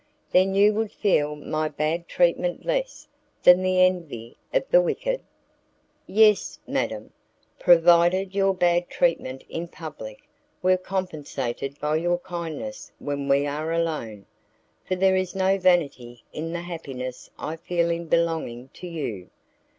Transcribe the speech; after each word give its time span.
"Then 0.31 0.55
you 0.55 0.73
would 0.73 0.91
feel 0.91 1.35
my 1.35 1.69
bad 1.69 2.07
treatment 2.07 2.65
less 2.65 3.07
than 3.43 3.61
the 3.61 3.81
envy 3.85 4.35
of 4.51 4.63
the 4.71 4.81
wicked?" 4.81 5.21
"Yes, 6.07 6.57
madam, 6.65 7.13
provided 7.59 8.33
your 8.33 8.55
bad 8.55 8.89
treatment 8.89 9.43
in 9.47 9.67
public 9.67 10.27
were 10.63 10.75
compensated 10.75 11.79
by 11.79 11.97
your 11.97 12.17
kindness 12.17 12.91
when 12.97 13.27
we 13.27 13.45
are 13.45 13.71
alone, 13.71 14.25
for 14.83 14.95
there 14.95 15.15
is 15.15 15.35
no 15.35 15.59
vanity 15.59 16.23
in 16.33 16.51
the 16.51 16.61
happiness 16.61 17.29
I 17.37 17.55
feel 17.57 17.91
in 17.91 18.07
belonging 18.07 18.69
to 18.69 18.87
you. 18.87 19.29